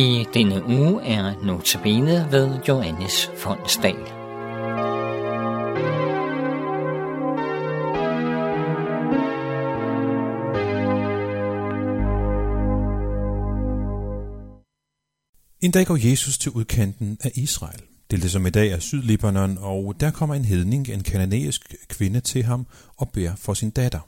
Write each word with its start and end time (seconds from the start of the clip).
I 0.00 0.26
denne 0.34 0.64
uge 0.64 1.02
er 1.02 1.44
notabene 1.44 2.28
ved 2.30 2.58
Johannes 2.68 3.30
Fondsdal. 3.36 3.94
En 15.60 15.70
dag 15.70 15.86
går 15.86 16.08
Jesus 16.08 16.38
til 16.38 16.52
udkanten 16.52 17.18
af 17.20 17.30
Israel. 17.34 17.80
Det 18.10 18.24
er 18.24 18.28
som 18.28 18.46
i 18.46 18.50
dag 18.50 18.68
er 18.68 18.78
Sydlibanon, 18.78 19.58
og 19.60 19.94
der 20.00 20.10
kommer 20.10 20.34
en 20.34 20.44
hedning, 20.44 20.88
en 20.88 21.02
kananæisk 21.02 21.74
kvinde 21.88 22.20
til 22.20 22.42
ham 22.42 22.66
og 22.96 23.10
beder 23.12 23.36
for 23.36 23.54
sin 23.54 23.70
datter. 23.70 24.00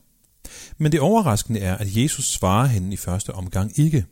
Men 0.78 0.92
det 0.92 1.00
overraskende 1.00 1.60
er, 1.60 1.76
at 1.76 1.96
Jesus 1.96 2.24
svarer 2.24 2.66
hende 2.66 2.92
i 2.92 2.96
første 2.96 3.34
omgang 3.34 3.78
ikke. 3.78 4.06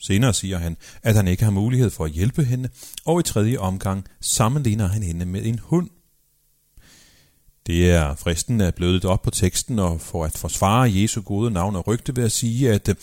Senere 0.00 0.34
siger 0.34 0.58
han, 0.58 0.76
at 1.02 1.14
han 1.14 1.28
ikke 1.28 1.44
har 1.44 1.50
mulighed 1.50 1.90
for 1.90 2.04
at 2.04 2.10
hjælpe 2.10 2.44
hende, 2.44 2.68
og 3.04 3.20
i 3.20 3.22
tredje 3.22 3.58
omgang 3.58 4.04
sammenligner 4.20 4.86
han 4.86 5.02
hende 5.02 5.26
med 5.26 5.44
en 5.44 5.58
hund. 5.58 5.90
Det 7.66 7.90
er 7.90 8.14
fristen 8.14 8.60
at 8.60 8.74
bløde 8.74 9.08
op 9.08 9.22
på 9.22 9.30
teksten 9.30 9.78
og 9.78 10.00
for 10.00 10.24
at 10.24 10.38
forsvare 10.38 10.92
Jesu 10.94 11.20
gode 11.20 11.50
navn 11.50 11.76
og 11.76 11.86
rygte 11.86 12.16
ved 12.16 12.24
at 12.24 12.32
sige, 12.32 12.72
at 12.72 12.88
øh, 12.88 12.94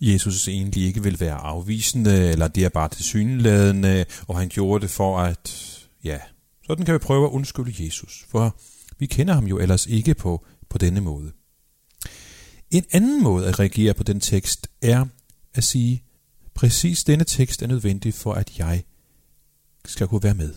Jesus 0.00 0.48
egentlig 0.48 0.82
ikke 0.82 1.02
vil 1.02 1.20
være 1.20 1.34
afvisende, 1.34 2.30
eller 2.30 2.48
det 2.48 2.64
er 2.64 2.68
bare 2.68 2.88
tilsyneladende, 2.88 4.04
og 4.28 4.38
han 4.38 4.48
gjorde 4.48 4.82
det 4.82 4.90
for 4.90 5.18
at, 5.18 5.76
ja, 6.04 6.18
sådan 6.66 6.84
kan 6.84 6.94
vi 6.94 6.98
prøve 6.98 7.26
at 7.26 7.30
undskylde 7.30 7.84
Jesus, 7.84 8.26
for 8.28 8.56
vi 8.98 9.06
kender 9.06 9.34
ham 9.34 9.46
jo 9.46 9.58
ellers 9.58 9.86
ikke 9.86 10.14
på, 10.14 10.46
på 10.68 10.78
denne 10.78 11.00
måde. 11.00 11.32
En 12.70 12.84
anden 12.92 13.22
måde 13.22 13.46
at 13.48 13.60
reagere 13.60 13.94
på 13.94 14.02
den 14.02 14.20
tekst 14.20 14.68
er 14.82 15.06
at 15.54 15.64
sige, 15.64 16.04
præcis 16.54 17.04
denne 17.04 17.24
tekst 17.24 17.62
er 17.62 17.66
nødvendig 17.66 18.14
for, 18.14 18.32
at 18.34 18.58
jeg 18.58 18.82
skal 19.84 20.08
kunne 20.08 20.22
være 20.22 20.34
med. 20.34 20.54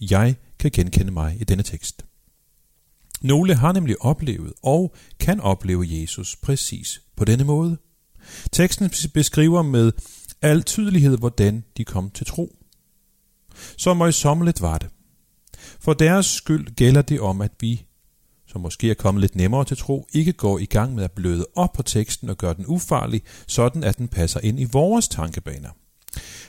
Jeg 0.00 0.36
kan 0.58 0.70
genkende 0.70 1.12
mig 1.12 1.36
i 1.40 1.44
denne 1.44 1.62
tekst. 1.62 2.04
Nogle 3.22 3.54
har 3.54 3.72
nemlig 3.72 4.02
oplevet 4.02 4.52
og 4.62 4.94
kan 5.20 5.40
opleve 5.40 5.86
Jesus 5.88 6.36
præcis 6.36 7.02
på 7.16 7.24
denne 7.24 7.44
måde. 7.44 7.78
Teksten 8.52 8.90
beskriver 9.14 9.62
med 9.62 9.92
al 10.42 10.62
tydelighed, 10.62 11.18
hvordan 11.18 11.64
de 11.76 11.84
kom 11.84 12.10
til 12.10 12.26
tro. 12.26 12.56
Så 13.76 13.94
møjsommeligt 13.94 14.60
var 14.60 14.78
det. 14.78 14.90
For 15.80 15.92
deres 15.92 16.26
skyld 16.26 16.74
gælder 16.74 17.02
det 17.02 17.20
om, 17.20 17.40
at 17.40 17.52
vi 17.60 17.84
som 18.56 18.60
måske 18.62 18.90
er 18.90 18.94
kommet 18.94 19.20
lidt 19.20 19.36
nemmere 19.36 19.64
til 19.64 19.76
tro, 19.76 20.06
ikke 20.12 20.32
går 20.32 20.58
i 20.58 20.64
gang 20.64 20.94
med 20.94 21.04
at 21.04 21.12
bløde 21.12 21.46
op 21.54 21.72
på 21.72 21.82
teksten 21.82 22.30
og 22.30 22.36
gøre 22.38 22.54
den 22.54 22.64
ufarlig, 22.66 23.22
sådan 23.46 23.84
at 23.84 23.98
den 23.98 24.08
passer 24.08 24.40
ind 24.40 24.60
i 24.60 24.64
vores 24.64 25.08
tankebaner. 25.08 25.68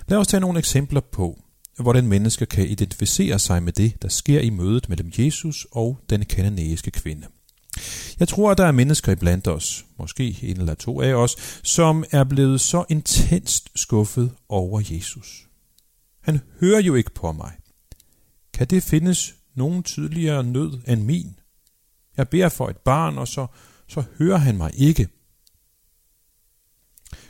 Lad 0.08 0.18
os 0.18 0.28
tage 0.28 0.42
nogle 0.42 0.60
eksempler 0.60 1.00
på, 1.00 1.40
hvordan 1.80 2.08
mennesker 2.08 2.46
kan 2.46 2.68
identificere 2.68 3.40
sig 3.40 3.64
med 3.64 3.74
det, 3.74 4.02
der 4.02 4.08
sker 4.08 4.40
i 4.40 4.50
mødet 4.50 4.90
mellem 4.90 5.12
Jesus 5.18 5.68
og 5.72 6.00
den 6.10 6.26
kananæiske 6.26 6.92
kvinde. 6.92 7.28
Jeg 8.20 8.28
tror, 8.28 8.52
at 8.52 8.58
der 8.58 8.66
er 8.66 8.72
mennesker 8.72 9.12
iblandt 9.12 9.48
os, 9.48 9.86
måske 10.00 10.38
en 10.42 10.60
eller 10.60 10.74
to 10.74 11.02
af 11.02 11.14
os, 11.14 11.36
som 11.64 12.04
er 12.12 12.24
blevet 12.24 12.62
så 12.62 12.86
intenst 12.90 13.70
skuffet 13.76 14.32
over 14.50 14.82
Jesus. 14.92 15.48
Han 16.22 16.40
hører 16.60 16.82
jo 16.82 16.96
ikke 16.96 17.14
på 17.14 17.32
mig. 17.32 17.52
Kan 18.54 18.68
det 18.68 18.84
findes 18.84 19.36
nogen 19.56 19.84
tydeligere 19.84 20.44
nød 20.44 20.72
end 20.88 21.04
min? 21.04 21.37
Jeg 22.18 22.30
beder 22.30 22.50
for 22.50 22.70
et 22.70 22.78
barn, 22.78 23.18
og 23.18 23.28
så, 23.28 23.48
så 23.88 24.04
hører 24.18 24.38
han 24.38 24.58
mig 24.58 24.72
ikke. 24.76 25.08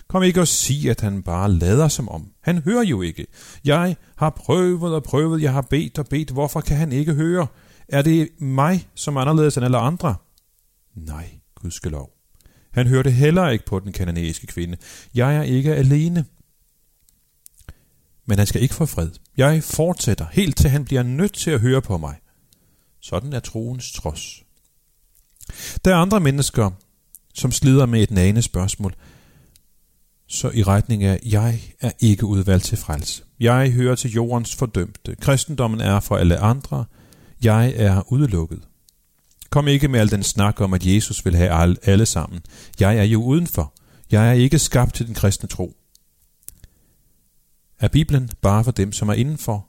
Kom 0.08 0.24
ikke 0.24 0.42
og 0.42 0.48
sig, 0.48 0.90
at 0.90 1.02
han 1.02 1.24
bare 1.24 1.52
lader 1.52 1.88
som 1.88 2.10
om. 2.10 2.32
Han 2.42 2.58
hører 2.58 2.84
jo 2.84 3.02
ikke. 3.02 3.28
Jeg 3.66 3.96
har 4.16 4.30
prøvet 4.30 4.96
og 4.96 5.04
prøvet, 5.04 5.42
jeg 5.42 5.54
har 5.54 5.62
bedt 5.62 6.00
og 6.00 6.08
bedt. 6.08 6.30
Hvorfor 6.30 6.62
kan 6.62 6.78
han 6.78 6.92
ikke 6.92 7.14
høre? 7.14 7.48
Er 7.88 8.02
det 8.02 8.30
mig, 8.40 8.88
som 8.96 9.16
er 9.16 9.22
anderledes 9.22 9.58
end 9.58 9.66
alle 9.66 9.78
andre? 9.78 10.16
Nej, 10.96 11.30
gudskelov. 11.56 12.14
Han 12.72 12.88
hørte 12.88 13.12
heller 13.12 13.50
ikke 13.50 13.66
på 13.66 13.80
den 13.80 13.92
kananæiske 13.92 14.48
kvinde. 14.48 14.78
Jeg 15.16 15.36
er 15.36 15.44
ikke 15.44 15.76
alene. 15.76 16.26
Men 18.26 18.38
han 18.38 18.48
skal 18.48 18.62
ikke 18.62 18.76
få 18.76 18.86
fred. 18.86 19.10
Jeg 19.38 19.64
fortsætter, 19.64 20.26
helt 20.32 20.58
til 20.58 20.70
han 20.70 20.86
bliver 20.86 21.04
nødt 21.04 21.34
til 21.34 21.52
at 21.52 21.60
høre 21.60 21.82
på 21.82 21.98
mig. 21.98 22.16
Sådan 23.02 23.34
er 23.34 23.40
troens 23.40 23.92
trods. 23.92 24.44
Der 25.86 25.92
er 25.92 25.98
andre 25.98 26.20
mennesker, 26.20 26.72
som 27.34 27.52
slider 27.52 27.86
med 27.86 28.04
et 28.04 28.12
nagende 28.12 28.42
spørgsmål, 28.42 28.96
så 30.28 30.50
i 30.54 30.64
retning 30.64 31.04
af, 31.04 31.20
jeg 31.26 31.62
er 31.82 31.92
ikke 32.00 32.26
udvalgt 32.26 32.66
til 32.66 32.78
frelse. 32.78 33.24
Jeg 33.40 33.72
hører 33.72 33.96
til 33.96 34.12
jordens 34.12 34.56
fordømte. 34.56 35.16
Kristendommen 35.16 35.82
er 35.82 36.00
for 36.00 36.18
alle 36.18 36.38
andre. 36.38 36.86
Jeg 37.44 37.74
er 37.76 38.12
udelukket. 38.12 38.60
Kom 39.50 39.68
ikke 39.68 39.88
med 39.88 40.00
al 40.00 40.12
den 40.12 40.24
snak 40.24 40.62
om, 40.62 40.74
at 40.74 40.86
Jesus 40.86 41.26
vil 41.26 41.36
have 41.36 41.78
alle 41.84 42.06
sammen. 42.06 42.42
Jeg 42.80 42.98
er 42.98 43.04
jo 43.04 43.24
udenfor. 43.24 43.74
Jeg 44.12 44.30
er 44.30 44.34
ikke 44.34 44.60
skabt 44.60 44.96
til 44.96 45.08
den 45.08 45.16
kristne 45.16 45.50
tro. 45.50 45.76
Er 47.80 47.88
Bibelen 47.88 48.30
bare 48.42 48.64
for 48.64 48.72
dem, 48.72 48.92
som 48.92 49.10
er 49.10 49.14
indenfor? 49.14 49.68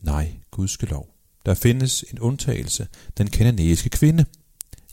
Nej, 0.00 0.32
lov. 0.80 1.08
Der 1.46 1.54
findes 1.54 2.04
en 2.12 2.18
undtagelse, 2.18 2.86
den 3.18 3.30
kananæiske 3.30 3.88
kvinde. 3.88 4.24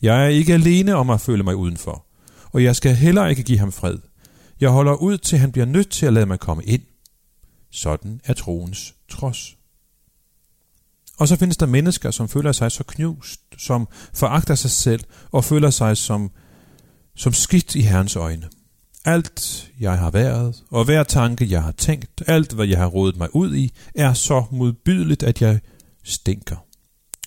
Jeg 0.03 0.23
er 0.23 0.27
ikke 0.27 0.53
alene 0.53 0.95
om 0.95 1.09
at 1.09 1.21
føle 1.21 1.43
mig 1.43 1.55
udenfor, 1.55 2.05
og 2.51 2.63
jeg 2.63 2.75
skal 2.75 2.95
heller 2.95 3.27
ikke 3.27 3.43
give 3.43 3.59
ham 3.59 3.71
fred. 3.71 3.97
Jeg 4.59 4.69
holder 4.69 4.93
ud 4.93 5.17
til 5.17 5.37
han 5.37 5.51
bliver 5.51 5.65
nødt 5.65 5.89
til 5.89 6.05
at 6.05 6.13
lade 6.13 6.25
mig 6.25 6.39
komme 6.39 6.63
ind. 6.63 6.81
Sådan 7.71 8.21
er 8.23 8.33
troens 8.33 8.95
trods. 9.09 9.57
Og 11.17 11.27
så 11.27 11.35
findes 11.35 11.57
der 11.57 11.65
mennesker, 11.65 12.11
som 12.11 12.29
føler 12.29 12.51
sig 12.51 12.71
så 12.71 12.83
knust, 12.83 13.41
som 13.57 13.87
foragter 14.13 14.55
sig 14.55 14.71
selv 14.71 15.03
og 15.31 15.45
føler 15.45 15.69
sig 15.69 15.97
som, 15.97 16.31
som 17.15 17.33
skidt 17.33 17.75
i 17.75 17.81
Herrens 17.81 18.15
øjne. 18.15 18.49
Alt, 19.05 19.71
jeg 19.79 19.97
har 19.97 20.11
været, 20.11 20.63
og 20.71 20.85
hver 20.85 21.03
tanke, 21.03 21.49
jeg 21.49 21.63
har 21.63 21.71
tænkt, 21.71 22.23
alt, 22.27 22.53
hvad 22.53 22.67
jeg 22.67 22.77
har 22.77 22.87
rådet 22.87 23.17
mig 23.17 23.35
ud 23.35 23.55
i, 23.55 23.71
er 23.95 24.13
så 24.13 24.43
modbydeligt, 24.51 25.23
at 25.23 25.41
jeg 25.41 25.59
stinker. 26.03 26.65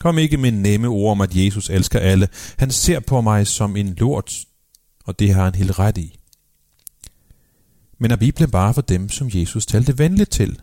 Kom 0.00 0.18
ikke 0.18 0.36
med 0.36 0.50
nemme 0.50 0.88
ord 0.88 1.10
om, 1.10 1.20
at 1.20 1.36
Jesus 1.36 1.70
elsker 1.70 1.98
alle. 1.98 2.28
Han 2.58 2.70
ser 2.70 3.00
på 3.00 3.20
mig 3.20 3.46
som 3.46 3.76
en 3.76 3.94
lort, 3.94 4.34
og 5.04 5.18
det 5.18 5.34
har 5.34 5.44
han 5.44 5.54
helt 5.54 5.78
ret 5.78 5.98
i. 5.98 6.18
Men 7.98 8.10
er 8.10 8.16
Bibelen 8.16 8.50
bare 8.50 8.74
for 8.74 8.82
dem, 8.82 9.08
som 9.08 9.30
Jesus 9.34 9.66
talte 9.66 9.98
venligt 9.98 10.30
til? 10.30 10.60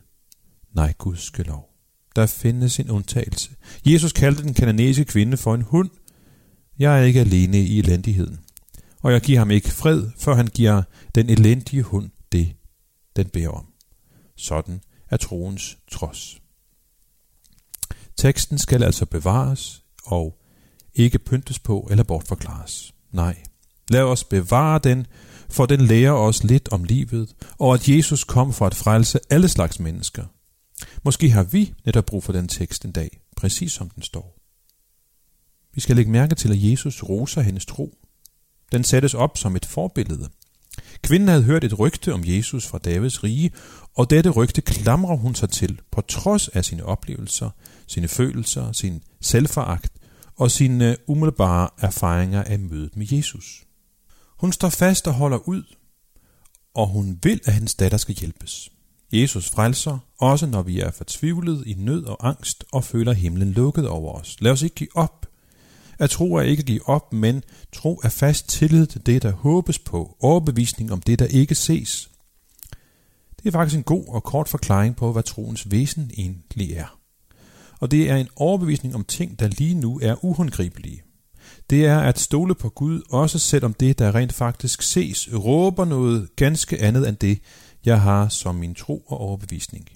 Nej, 0.75 0.93
Guds 0.97 1.37
lov. 1.37 1.69
Der 2.15 2.25
findes 2.25 2.79
en 2.79 2.89
undtagelse. 2.89 3.49
Jesus 3.85 4.13
kaldte 4.13 4.43
den 4.43 4.53
kananæiske 4.53 5.05
kvinde 5.05 5.37
for 5.37 5.55
en 5.55 5.61
hund. 5.61 5.89
Jeg 6.79 6.99
er 6.99 7.03
ikke 7.03 7.19
alene 7.19 7.59
i 7.59 7.79
elendigheden. 7.79 8.39
Og 9.01 9.11
jeg 9.11 9.21
giver 9.21 9.39
ham 9.39 9.51
ikke 9.51 9.71
fred, 9.71 10.09
før 10.17 10.35
han 10.35 10.47
giver 10.47 10.83
den 11.15 11.29
elendige 11.29 11.83
hund 11.83 12.09
det, 12.31 12.55
den 13.15 13.27
beder 13.27 13.49
om. 13.49 13.65
Sådan 14.37 14.81
er 15.09 15.17
troens 15.17 15.77
trods. 15.91 16.42
Teksten 18.23 18.57
skal 18.57 18.83
altså 18.83 19.05
bevares 19.05 19.83
og 20.05 20.39
ikke 20.93 21.19
pyntes 21.19 21.59
på 21.59 21.87
eller 21.91 22.03
bortforklares. 22.03 22.93
Nej, 23.11 23.43
lad 23.89 24.01
os 24.01 24.23
bevare 24.23 24.79
den, 24.79 25.07
for 25.49 25.65
den 25.65 25.81
lærer 25.81 26.11
os 26.11 26.43
lidt 26.43 26.69
om 26.69 26.83
livet, 26.83 27.35
og 27.59 27.73
at 27.73 27.89
Jesus 27.89 28.23
kom 28.23 28.53
for 28.53 28.65
at 28.65 28.75
frelse 28.75 29.19
alle 29.29 29.49
slags 29.49 29.79
mennesker. 29.79 30.25
Måske 31.03 31.29
har 31.29 31.43
vi 31.43 31.73
netop 31.85 32.05
brug 32.05 32.23
for 32.23 32.33
den 32.33 32.47
tekst 32.47 32.85
en 32.85 32.91
dag, 32.91 33.21
præcis 33.37 33.71
som 33.71 33.89
den 33.89 34.03
står. 34.03 34.39
Vi 35.73 35.81
skal 35.81 35.95
lægge 35.95 36.11
mærke 36.11 36.35
til, 36.35 36.51
at 36.51 36.71
Jesus 36.71 37.03
roser 37.03 37.41
hendes 37.41 37.65
tro. 37.65 37.97
Den 38.71 38.83
sættes 38.83 39.13
op 39.13 39.37
som 39.37 39.55
et 39.55 39.65
forbillede. 39.65 40.29
Kvinden 41.01 41.29
havde 41.29 41.43
hørt 41.43 41.63
et 41.63 41.79
rygte 41.79 42.13
om 42.13 42.21
Jesus 42.25 42.67
fra 42.67 42.77
Davids 42.77 43.23
rige, 43.23 43.51
og 43.95 44.09
dette 44.09 44.29
rygte 44.29 44.61
klamrer 44.61 45.15
hun 45.15 45.35
sig 45.35 45.49
til 45.49 45.81
på 45.91 46.01
trods 46.01 46.47
af 46.47 46.65
sine 46.65 46.85
oplevelser, 46.85 47.49
sine 47.87 48.07
følelser, 48.07 48.71
sin 48.71 49.01
selvforagt 49.21 49.93
og 50.35 50.51
sine 50.51 50.91
øh, 50.91 50.95
umiddelbare 51.07 51.69
erfaringer 51.79 52.43
af 52.43 52.59
mødet 52.59 52.97
med 52.97 53.07
Jesus. 53.11 53.63
Hun 54.39 54.51
står 54.51 54.69
fast 54.69 55.07
og 55.07 55.13
holder 55.13 55.47
ud, 55.47 55.63
og 56.75 56.87
hun 56.87 57.19
vil, 57.23 57.41
at 57.45 57.53
hendes 57.53 57.75
datter 57.75 57.97
skal 57.97 58.15
hjælpes. 58.15 58.69
Jesus 59.13 59.49
frelser, 59.49 59.97
også 60.19 60.45
når 60.45 60.61
vi 60.61 60.79
er 60.79 60.91
fortvivlet 60.91 61.63
i 61.67 61.73
nød 61.73 62.03
og 62.03 62.27
angst 62.27 62.63
og 62.71 62.83
føler 62.83 63.13
himlen 63.13 63.51
lukket 63.51 63.87
over 63.87 64.13
os. 64.19 64.37
Lad 64.39 64.51
os 64.51 64.61
ikke 64.61 64.75
give 64.75 64.97
op. 64.97 65.22
At 65.99 66.09
tro 66.09 66.35
er 66.35 66.41
ikke 66.41 66.61
at 66.61 66.65
give 66.67 66.89
op, 66.89 67.13
men 67.13 67.43
tro 67.73 68.01
er 68.03 68.09
fast 68.09 68.49
tillid 68.49 68.85
til 68.85 69.05
det, 69.05 69.21
der 69.21 69.31
håbes 69.31 69.79
på, 69.79 70.17
overbevisning 70.21 70.91
om 70.91 71.01
det, 71.01 71.19
der 71.19 71.25
ikke 71.25 71.55
ses. 71.55 72.09
Det 73.37 73.47
er 73.47 73.51
faktisk 73.51 73.77
en 73.77 73.83
god 73.83 74.05
og 74.07 74.23
kort 74.23 74.49
forklaring 74.49 74.95
på, 74.95 75.11
hvad 75.11 75.23
troens 75.23 75.71
væsen 75.71 76.11
egentlig 76.17 76.73
er. 76.73 76.99
Og 77.79 77.91
det 77.91 78.09
er 78.09 78.15
en 78.15 78.29
overbevisning 78.35 78.95
om 78.95 79.03
ting, 79.03 79.39
der 79.39 79.47
lige 79.47 79.75
nu 79.75 79.99
er 80.03 80.25
uhåndgribelige. 80.25 81.01
Det 81.69 81.85
er 81.85 81.99
at 81.99 82.19
stole 82.19 82.55
på 82.55 82.69
Gud, 82.69 83.01
også 83.09 83.39
selvom 83.39 83.73
det, 83.73 83.99
der 83.99 84.15
rent 84.15 84.33
faktisk 84.33 84.81
ses, 84.81 85.29
råber 85.33 85.85
noget 85.85 86.35
ganske 86.35 86.81
andet 86.81 87.09
end 87.09 87.17
det, 87.17 87.39
jeg 87.85 88.01
har 88.01 88.29
som 88.29 88.55
min 88.55 88.75
tro 88.75 89.03
og 89.07 89.17
overbevisning. 89.17 89.89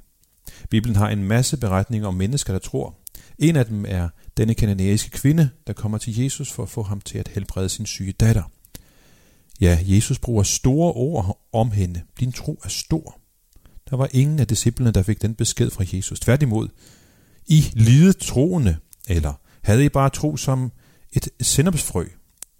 Bibelen 0.69 0.95
har 0.95 1.09
en 1.09 1.23
masse 1.23 1.57
beretninger 1.57 2.07
om 2.07 2.13
mennesker, 2.13 2.53
der 2.53 2.59
tror. 2.59 2.95
En 3.37 3.55
af 3.55 3.65
dem 3.65 3.85
er 3.87 4.09
denne 4.37 4.53
kananæiske 4.53 5.09
kvinde, 5.09 5.49
der 5.67 5.73
kommer 5.73 5.97
til 5.97 6.19
Jesus 6.19 6.51
for 6.51 6.63
at 6.63 6.69
få 6.69 6.83
ham 6.83 7.01
til 7.01 7.17
at 7.17 7.27
helbrede 7.27 7.69
sin 7.69 7.85
syge 7.85 8.11
datter. 8.11 8.43
Ja, 9.61 9.79
Jesus 9.81 10.19
bruger 10.19 10.43
store 10.43 10.93
ord 10.93 11.47
om 11.53 11.71
hende. 11.71 12.01
Din 12.19 12.31
tro 12.31 12.59
er 12.63 12.69
stor. 12.69 13.19
Der 13.89 13.95
var 13.95 14.09
ingen 14.11 14.39
af 14.39 14.47
disciplene, 14.47 14.91
der 14.91 15.03
fik 15.03 15.21
den 15.21 15.35
besked 15.35 15.69
fra 15.69 15.85
Jesus. 15.93 16.19
Tværtimod, 16.19 16.67
I 17.45 17.65
lide 17.73 18.13
troende, 18.13 18.77
eller 19.07 19.33
havde 19.61 19.85
I 19.85 19.89
bare 19.89 20.09
tro 20.09 20.37
som 20.37 20.71
et 21.13 21.29
sennepsfrø? 21.41 22.05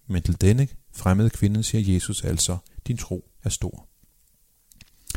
Men 0.08 0.22
til 0.22 0.42
denne 0.42 0.68
fremmede 0.96 1.30
kvinde 1.30 1.64
siger 1.64 1.94
Jesus 1.94 2.24
altså, 2.24 2.58
din 2.88 2.98
tro 2.98 3.26
er 3.44 3.50
stor. 3.50 3.88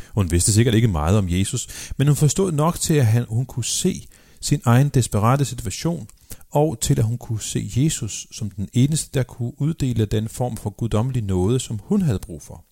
Hun 0.09 0.31
vidste 0.31 0.53
sikkert 0.53 0.75
ikke 0.75 0.87
meget 0.87 1.17
om 1.17 1.29
Jesus, 1.29 1.91
men 1.97 2.07
hun 2.07 2.15
forstod 2.15 2.51
nok 2.51 2.79
til, 2.79 2.93
at 2.93 3.05
han, 3.05 3.25
hun 3.29 3.45
kunne 3.45 3.65
se 3.65 4.07
sin 4.41 4.61
egen 4.65 4.89
desperate 4.89 5.45
situation, 5.45 6.07
og 6.51 6.79
til 6.81 6.99
at 6.99 7.05
hun 7.05 7.17
kunne 7.17 7.41
se 7.41 7.71
Jesus 7.75 8.27
som 8.31 8.49
den 8.49 8.69
eneste, 8.73 9.09
der 9.13 9.23
kunne 9.23 9.61
uddele 9.61 10.05
den 10.05 10.29
form 10.29 10.57
for 10.57 10.69
guddommelig 10.69 11.23
nåde, 11.23 11.59
som 11.59 11.79
hun 11.83 12.01
havde 12.01 12.19
brug 12.19 12.41
for. 12.41 12.65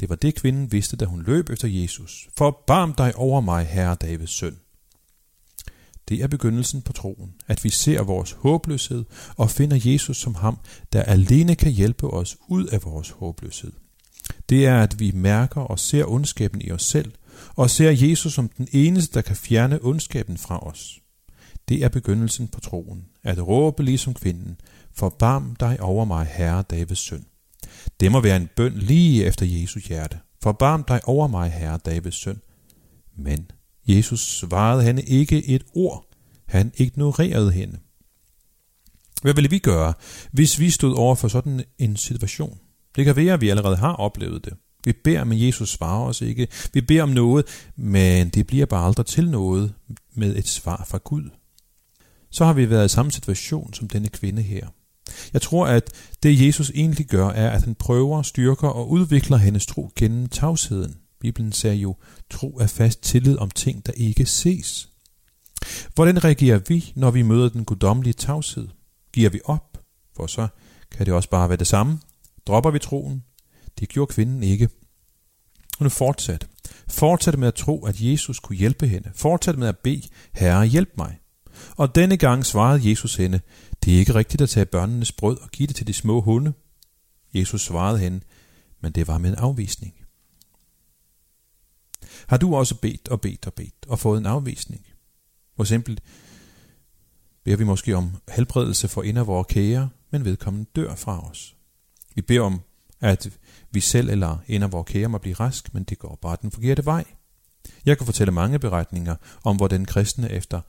Det 0.00 0.08
var 0.08 0.16
det, 0.16 0.34
kvinden 0.34 0.72
vidste, 0.72 0.96
da 0.96 1.04
hun 1.04 1.22
løb 1.22 1.50
efter 1.50 1.68
Jesus. 1.68 2.28
Forbarm 2.36 2.94
dig 2.94 3.16
over 3.16 3.40
mig, 3.40 3.66
herre 3.66 3.94
Davids 3.94 4.30
søn. 4.30 4.56
Det 6.08 6.22
er 6.22 6.26
begyndelsen 6.26 6.82
på 6.82 6.92
troen, 6.92 7.34
at 7.48 7.64
vi 7.64 7.70
ser 7.70 8.02
vores 8.02 8.32
håbløshed 8.32 9.04
og 9.36 9.50
finder 9.50 9.80
Jesus 9.84 10.16
som 10.16 10.34
ham, 10.34 10.58
der 10.92 11.02
alene 11.02 11.54
kan 11.54 11.72
hjælpe 11.72 12.06
os 12.06 12.36
ud 12.48 12.66
af 12.66 12.84
vores 12.84 13.10
håbløshed. 13.10 13.72
Det 14.48 14.66
er, 14.66 14.82
at 14.82 15.00
vi 15.00 15.10
mærker 15.14 15.60
og 15.60 15.78
ser 15.78 16.04
ondskaben 16.04 16.60
i 16.60 16.70
os 16.70 16.82
selv, 16.82 17.12
og 17.56 17.70
ser 17.70 17.90
Jesus 17.90 18.32
som 18.32 18.48
den 18.48 18.68
eneste, 18.72 19.14
der 19.14 19.22
kan 19.22 19.36
fjerne 19.36 19.78
ondskaben 19.82 20.38
fra 20.38 20.66
os. 20.66 21.01
Det 21.72 21.84
er 21.84 21.88
begyndelsen 21.88 22.48
på 22.48 22.60
troen, 22.60 23.04
at 23.22 23.46
råbe 23.48 23.82
ligesom 23.82 24.14
kvinden, 24.14 24.56
forbarm 24.94 25.56
dig 25.60 25.80
over 25.80 26.04
mig, 26.04 26.26
Herre 26.26 26.62
Davids 26.62 26.98
søn. 26.98 27.24
Det 28.00 28.12
må 28.12 28.20
være 28.20 28.36
en 28.36 28.48
bøn 28.56 28.72
lige 28.72 29.24
efter 29.24 29.46
Jesus 29.46 29.84
hjerte. 29.84 30.18
Forbarm 30.42 30.84
dig 30.84 31.00
over 31.04 31.26
mig, 31.26 31.52
Herre 31.52 31.78
Davids 31.84 32.14
søn. 32.14 32.40
Men 33.16 33.50
Jesus 33.86 34.20
svarede 34.20 34.82
hende 34.82 35.02
ikke 35.02 35.46
et 35.46 35.64
ord. 35.74 36.06
Han 36.46 36.72
ignorerede 36.76 37.52
hende. 37.52 37.78
Hvad 39.22 39.34
ville 39.34 39.50
vi 39.50 39.58
gøre, 39.58 39.94
hvis 40.32 40.58
vi 40.58 40.70
stod 40.70 40.94
over 40.94 41.14
for 41.14 41.28
sådan 41.28 41.64
en 41.78 41.96
situation? 41.96 42.58
Det 42.96 43.04
kan 43.04 43.16
være, 43.16 43.34
at 43.34 43.40
vi 43.40 43.48
allerede 43.48 43.76
har 43.76 43.92
oplevet 43.92 44.44
det. 44.44 44.54
Vi 44.84 44.92
beder, 45.04 45.24
men 45.24 45.46
Jesus 45.46 45.70
svarer 45.70 46.04
os 46.04 46.20
ikke. 46.20 46.48
Vi 46.72 46.80
beder 46.80 47.02
om 47.02 47.08
noget, 47.08 47.44
men 47.76 48.28
det 48.28 48.46
bliver 48.46 48.66
bare 48.66 48.86
aldrig 48.86 49.06
til 49.06 49.30
noget 49.30 49.74
med 50.14 50.36
et 50.36 50.48
svar 50.48 50.84
fra 50.88 50.98
Gud. 51.04 51.30
Så 52.32 52.44
har 52.44 52.52
vi 52.52 52.70
været 52.70 52.84
i 52.84 52.88
samme 52.88 53.12
situation 53.12 53.74
som 53.74 53.88
denne 53.88 54.08
kvinde 54.08 54.42
her. 54.42 54.68
Jeg 55.32 55.42
tror, 55.42 55.66
at 55.66 55.90
det 56.22 56.46
Jesus 56.46 56.70
egentlig 56.70 57.06
gør, 57.06 57.28
er, 57.28 57.50
at 57.50 57.62
han 57.62 57.74
prøver, 57.74 58.22
styrker 58.22 58.68
og 58.68 58.90
udvikler 58.90 59.36
hendes 59.36 59.66
tro 59.66 59.90
gennem 59.96 60.28
tavsheden. 60.28 60.96
Bibelen 61.20 61.52
siger 61.52 61.74
jo, 61.74 61.96
tro 62.30 62.58
er 62.58 62.66
fast 62.66 63.02
tillid 63.02 63.38
om 63.38 63.50
ting, 63.50 63.86
der 63.86 63.92
ikke 63.92 64.26
ses. 64.26 64.88
Hvordan 65.94 66.24
reagerer 66.24 66.60
vi, 66.68 66.92
når 66.96 67.10
vi 67.10 67.22
møder 67.22 67.48
den 67.48 67.64
guddommelige 67.64 68.12
tavshed? 68.12 68.68
Giver 69.12 69.30
vi 69.30 69.40
op? 69.44 69.78
For 70.16 70.26
så 70.26 70.48
kan 70.90 71.06
det 71.06 71.14
også 71.14 71.30
bare 71.30 71.48
være 71.48 71.58
det 71.58 71.66
samme. 71.66 71.98
Dropper 72.46 72.70
vi 72.70 72.78
troen? 72.78 73.22
Det 73.78 73.88
gjorde 73.88 74.12
kvinden 74.12 74.42
ikke. 74.42 74.68
Hun 75.78 75.90
fortsatte. 75.90 76.46
Fortsatte 76.88 77.40
med 77.40 77.48
at 77.48 77.54
tro, 77.54 77.84
at 77.84 78.00
Jesus 78.00 78.40
kunne 78.40 78.56
hjælpe 78.56 78.86
hende. 78.86 79.10
Fortsatte 79.14 79.60
med 79.60 79.68
at 79.68 79.78
bede, 79.78 80.08
Herre, 80.32 80.66
hjælp 80.66 80.90
mig. 80.98 81.18
Og 81.76 81.94
denne 81.94 82.16
gang 82.16 82.46
svarede 82.46 82.90
Jesus 82.90 83.16
hende, 83.16 83.40
det 83.84 83.94
er 83.94 83.98
ikke 83.98 84.14
rigtigt 84.14 84.42
at 84.42 84.48
tage 84.48 84.66
børnenes 84.66 85.12
brød 85.12 85.38
og 85.40 85.50
give 85.50 85.66
det 85.66 85.76
til 85.76 85.86
de 85.86 85.92
små 85.92 86.20
hunde. 86.20 86.52
Jesus 87.34 87.62
svarede 87.64 87.98
hende, 87.98 88.20
men 88.80 88.92
det 88.92 89.08
var 89.08 89.18
med 89.18 89.30
en 89.30 89.36
afvisning. 89.36 89.94
Har 92.26 92.36
du 92.36 92.56
også 92.56 92.74
bedt 92.74 93.08
og 93.08 93.20
bedt 93.20 93.46
og 93.46 93.54
bedt 93.54 93.86
og 93.88 93.98
fået 93.98 94.18
en 94.18 94.26
afvisning? 94.26 94.86
For 95.56 95.62
eksempel 95.62 96.00
beder 97.44 97.56
vi 97.56 97.64
måske 97.64 97.96
om 97.96 98.16
helbredelse 98.28 98.88
for 98.88 99.02
en 99.02 99.16
af 99.16 99.26
vores 99.26 99.46
kære, 99.50 99.90
men 100.10 100.24
vedkommende 100.24 100.70
dør 100.76 100.94
fra 100.94 101.30
os. 101.30 101.56
Vi 102.14 102.20
beder 102.20 102.40
om, 102.40 102.60
at 103.00 103.30
vi 103.70 103.80
selv 103.80 104.10
eller 104.10 104.38
en 104.48 104.62
af 104.62 104.72
vores 104.72 104.88
kære 104.88 105.08
må 105.08 105.18
blive 105.18 105.34
rask, 105.34 105.74
men 105.74 105.84
det 105.84 105.98
går 105.98 106.18
bare 106.22 106.36
den 106.42 106.50
forkerte 106.50 106.84
vej. 106.84 107.04
Jeg 107.86 107.98
kan 107.98 108.06
fortælle 108.06 108.32
mange 108.32 108.58
beretninger 108.58 109.16
om, 109.44 109.56
hvordan 109.56 109.84
kristne 109.84 110.30
efter 110.30 110.60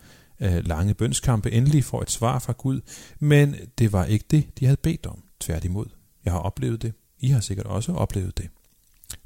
øh, 0.44 0.66
lange 0.68 0.94
bønskampe 0.94 1.52
endelig 1.52 1.84
får 1.84 2.02
et 2.02 2.12
svar 2.12 2.40
fra 2.40 2.54
Gud, 2.58 2.82
men 3.20 3.56
det 3.78 3.92
var 3.92 4.06
ikke 4.06 4.26
det, 4.32 4.60
de 4.60 4.66
havde 4.66 4.78
bedt 4.78 5.06
om. 5.06 5.24
Tværtimod. 5.40 5.86
Jeg 6.26 6.34
har 6.34 6.40
oplevet 6.40 6.82
det. 6.82 6.94
I 7.20 7.28
har 7.28 7.40
sikkert 7.40 7.66
også 7.66 7.94
oplevet 7.94 8.38
det. 8.38 8.50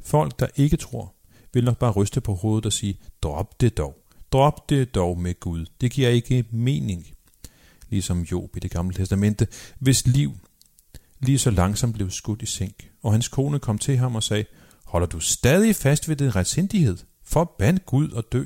Folk, 0.01 0.39
der 0.39 0.47
ikke 0.55 0.77
tror, 0.77 1.13
vil 1.53 1.63
nok 1.63 1.77
bare 1.77 1.91
ryste 1.91 2.21
på 2.21 2.33
hovedet 2.33 2.65
og 2.65 2.73
sige, 2.73 2.99
drop 3.21 3.61
det 3.61 3.77
dog. 3.77 3.97
Drop 4.31 4.69
det 4.69 4.95
dog 4.95 5.19
med 5.19 5.39
Gud. 5.39 5.65
Det 5.81 5.91
giver 5.91 6.09
ikke 6.09 6.45
mening. 6.51 7.07
Ligesom 7.89 8.21
Job 8.21 8.55
i 8.55 8.59
det 8.59 8.71
gamle 8.71 8.95
testamente, 8.95 9.47
hvis 9.79 10.07
liv 10.07 10.37
lige 11.19 11.39
så 11.39 11.51
langsomt 11.51 11.93
blev 11.93 12.11
skudt 12.11 12.41
i 12.41 12.45
sænk, 12.45 12.91
og 13.03 13.11
hans 13.11 13.27
kone 13.27 13.59
kom 13.59 13.77
til 13.77 13.97
ham 13.97 14.15
og 14.15 14.23
sagde, 14.23 14.45
holder 14.85 15.07
du 15.07 15.19
stadig 15.19 15.75
fast 15.75 16.09
ved 16.09 16.15
din 16.15 16.35
retsindighed? 16.35 16.97
Forband 17.23 17.79
Gud 17.79 18.09
og 18.09 18.23
dø. 18.31 18.43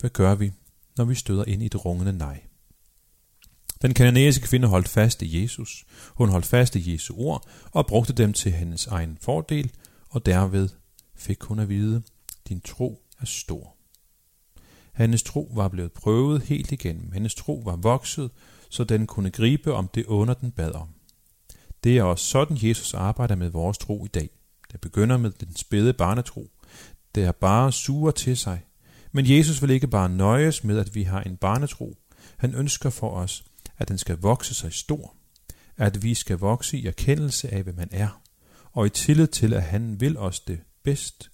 Hvad 0.00 0.10
gør 0.10 0.34
vi, 0.34 0.52
når 0.98 1.04
vi 1.04 1.14
støder 1.14 1.44
ind 1.44 1.62
i 1.62 1.66
et 1.66 1.84
rungende 1.84 2.12
nej? 2.12 2.40
Den 3.82 3.94
kananæiske 3.94 4.46
kvinde 4.46 4.68
holdt 4.68 4.88
fast 4.88 5.22
i 5.22 5.42
Jesus. 5.42 5.84
Hun 6.14 6.28
holdt 6.28 6.46
fast 6.46 6.76
i 6.76 6.92
Jesu 6.92 7.14
ord 7.16 7.48
og 7.72 7.86
brugte 7.86 8.12
dem 8.12 8.32
til 8.32 8.52
hendes 8.52 8.86
egen 8.86 9.18
fordel, 9.20 9.70
og 10.08 10.26
derved 10.26 10.68
fik 11.14 11.42
hun 11.42 11.58
at 11.58 11.68
vide, 11.68 12.02
din 12.48 12.60
tro 12.60 13.02
er 13.20 13.26
stor. 13.26 13.76
Hendes 14.94 15.22
tro 15.22 15.52
var 15.54 15.68
blevet 15.68 15.92
prøvet 15.92 16.42
helt 16.42 16.72
igennem. 16.72 17.12
Hendes 17.12 17.34
tro 17.34 17.62
var 17.64 17.76
vokset, 17.76 18.30
så 18.70 18.84
den 18.84 19.06
kunne 19.06 19.30
gribe 19.30 19.74
om 19.74 19.88
det 19.88 20.06
under 20.06 20.34
den 20.34 20.50
bad 20.50 20.72
om. 20.72 20.88
Det 21.84 21.98
er 21.98 22.02
også 22.02 22.24
sådan, 22.24 22.58
Jesus 22.62 22.94
arbejder 22.94 23.34
med 23.34 23.48
vores 23.48 23.78
tro 23.78 24.04
i 24.04 24.08
dag. 24.08 24.30
Det 24.72 24.80
begynder 24.80 25.16
med 25.16 25.30
den 25.30 25.56
spæde 25.56 25.92
barnetro. 25.92 26.50
der 27.14 27.32
bare 27.32 27.72
suger 27.72 28.10
til 28.10 28.36
sig. 28.36 28.60
Men 29.12 29.30
Jesus 29.30 29.62
vil 29.62 29.70
ikke 29.70 29.86
bare 29.86 30.08
nøjes 30.08 30.64
med, 30.64 30.78
at 30.78 30.94
vi 30.94 31.02
har 31.02 31.22
en 31.22 31.36
barnetro. 31.36 31.96
Han 32.36 32.54
ønsker 32.54 32.90
for 32.90 33.10
os, 33.10 33.44
at 33.78 33.88
den 33.88 33.98
skal 33.98 34.18
vokse 34.18 34.54
sig 34.54 34.72
stor. 34.72 35.14
At 35.76 36.02
vi 36.02 36.14
skal 36.14 36.38
vokse 36.38 36.78
i 36.78 36.86
erkendelse 36.86 37.54
af, 37.54 37.62
hvem 37.62 37.78
han 37.78 37.88
er. 37.92 38.22
Og 38.72 38.86
i 38.86 38.90
tillid 38.90 39.26
til, 39.26 39.54
at 39.54 39.62
han 39.62 40.00
vil 40.00 40.16
os 40.16 40.40
det 40.40 40.60
bedst. 40.82 41.30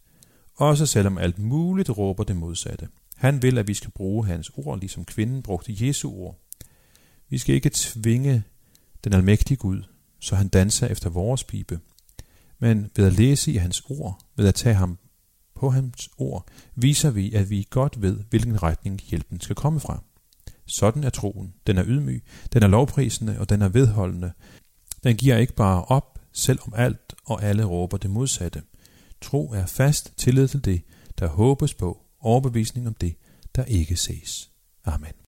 Også 0.55 0.87
selvom 0.87 1.19
alt 1.19 1.39
muligt 1.39 1.91
råber 1.91 2.25
det 2.25 2.37
modsatte. 2.37 2.89
Han 3.17 3.43
vil, 3.43 3.59
at 3.59 3.69
vi 3.69 3.75
skal 3.75 3.91
bruge 3.91 4.27
hans 4.27 4.51
ord, 4.55 4.81
ligesom 4.81 5.05
kvinden 5.05 5.43
brugte 5.43 5.87
Jesu 5.87 6.11
ord. 6.11 6.39
Vi 7.29 7.39
skal 7.39 7.55
ikke 7.55 7.71
tvinge 7.75 8.43
den 9.05 9.13
almægtige 9.13 9.57
Gud, 9.57 9.83
så 10.21 10.37
han 10.37 10.49
danser 10.49 10.87
efter 10.87 11.11
vores 11.11 11.45
pibe. 11.45 11.81
Men 12.59 12.91
ved 12.97 13.07
at 13.07 13.13
læse 13.13 13.53
i 13.53 13.57
hans 13.57 13.83
ord, 13.89 14.21
ved 14.37 14.49
at 14.49 14.55
tage 14.55 14.75
ham 14.75 14.99
på 15.55 15.71
hans 15.71 16.09
ord, 16.19 16.47
viser 16.75 17.11
vi, 17.11 17.33
at 17.33 17.51
vi 17.51 17.67
godt 17.71 18.03
ved, 18.03 18.21
hvilken 18.31 18.63
retning 18.63 19.01
hjælpen 19.01 19.41
skal 19.41 19.57
komme 19.57 19.81
fra. 19.81 20.03
Sådan 20.67 21.05
er 21.05 21.11
troen. 21.11 21.55
Den 21.67 21.79
er 21.79 21.85
ydmyg, 21.87 22.25
den 22.53 22.63
er 22.63 22.67
lovprisende 22.67 23.41
og 23.41 23.49
den 23.49 23.63
er 23.63 23.69
vedholdende. 23.69 24.33
Den 25.05 25.17
giver 25.17 25.37
ikke 25.37 25.55
bare 25.55 25.85
op, 25.85 26.19
selvom 26.33 26.73
alt 26.77 27.15
og 27.25 27.43
alle 27.43 27.65
råber 27.65 27.97
det 27.97 28.11
modsatte. 28.11 28.63
Tro 29.21 29.53
er 29.53 29.67
fast 29.67 30.13
tillid 30.17 30.49
til 30.49 30.65
det, 30.65 30.83
der 31.19 31.27
håbes 31.27 31.75
på, 31.75 32.01
overbevisning 32.21 32.87
om 32.87 32.95
det, 32.95 33.15
der 33.57 33.65
ikke 33.65 33.97
ses. 33.97 34.51
Amen. 34.85 35.24